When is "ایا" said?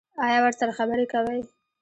0.25-0.39